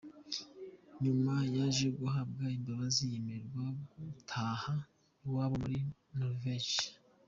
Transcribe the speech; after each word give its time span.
Nyuma 1.03 1.33
yaje 1.55 1.87
guhabwa 1.99 2.43
imbabazi 2.57 3.01
yemererwa 3.11 3.63
gutaha 4.15 4.73
iwabo 5.25 5.55
muri 5.63 5.79
Norvege. 6.17 6.83